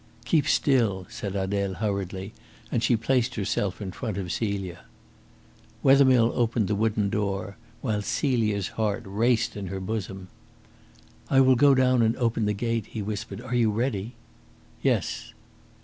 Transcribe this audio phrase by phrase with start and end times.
[0.25, 2.33] "Keep still!" said Adele hurriedly,
[2.71, 4.79] and she placed herself in front of Celia.
[5.83, 10.29] Wethermill opened the wooden door, while Celia's heart raced in her bosom.
[11.29, 13.41] "I will go down and open the gate," he whispered.
[13.41, 14.15] "Are you ready?"
[14.81, 15.35] "Yes."